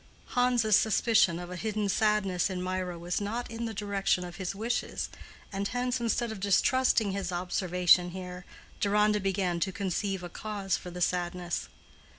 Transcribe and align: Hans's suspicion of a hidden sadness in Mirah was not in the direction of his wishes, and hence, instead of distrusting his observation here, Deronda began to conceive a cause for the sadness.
Hans's 0.29 0.75
suspicion 0.75 1.37
of 1.37 1.51
a 1.51 1.55
hidden 1.55 1.87
sadness 1.87 2.49
in 2.49 2.59
Mirah 2.63 2.97
was 2.97 3.21
not 3.21 3.51
in 3.51 3.65
the 3.65 3.73
direction 3.75 4.23
of 4.23 4.37
his 4.37 4.55
wishes, 4.55 5.09
and 5.53 5.67
hence, 5.67 6.01
instead 6.01 6.31
of 6.31 6.39
distrusting 6.39 7.11
his 7.11 7.31
observation 7.31 8.09
here, 8.09 8.43
Deronda 8.79 9.19
began 9.19 9.59
to 9.59 9.71
conceive 9.71 10.23
a 10.23 10.27
cause 10.29 10.75
for 10.75 10.89
the 10.89 11.01
sadness. 11.01 11.69